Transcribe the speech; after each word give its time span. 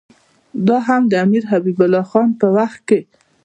دا 0.67 0.77
هم 0.87 1.01
د 1.11 1.13
امیر 1.25 1.43
حبیب 1.51 1.79
الله 1.83 2.03
خان 2.11 2.29
په 2.39 2.47
وخت 2.57 2.79
کې. 2.87 2.99